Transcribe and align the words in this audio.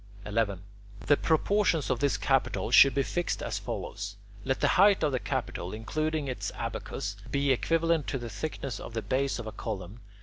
11. 0.25 0.63
The 1.05 1.15
proportions 1.15 1.91
of 1.91 1.99
this 1.99 2.17
capital 2.17 2.71
should 2.71 2.95
be 2.95 3.03
fixed 3.03 3.43
as 3.43 3.59
follows. 3.59 4.15
Let 4.43 4.59
the 4.59 4.69
height 4.69 5.03
of 5.03 5.11
the 5.11 5.19
capital, 5.19 5.73
including 5.73 6.27
its 6.27 6.51
abacus, 6.55 7.15
be 7.29 7.51
equivalent 7.51 8.07
to 8.07 8.17
the 8.17 8.27
thickness 8.31 8.79
of 8.79 8.95
the 8.95 9.03
base 9.03 9.37
of 9.37 9.45
a 9.45 9.51
column. 9.51 9.99